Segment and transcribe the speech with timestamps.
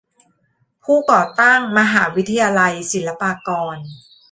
[0.83, 3.77] ผู้ก่อตั้งมหาวิทยาลัยศิลปากร